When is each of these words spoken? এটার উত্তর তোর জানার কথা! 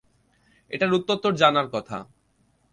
এটার 0.71 0.91
উত্তর 0.93 1.17
তোর 1.23 1.33
জানার 1.41 1.67
কথা! 1.73 1.97